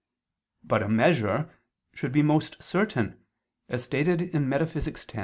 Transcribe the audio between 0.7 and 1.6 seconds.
a measure